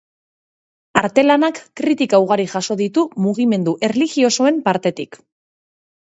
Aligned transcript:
Artelanak 1.01 1.59
kritika 1.81 2.19
ugari 2.23 2.47
jaso 2.53 2.77
ditu 2.79 3.03
mugimendu 3.25 3.75
erlijiosoen 3.89 4.57
partetik. 4.69 5.21